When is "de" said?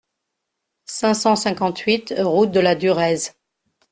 2.49-2.59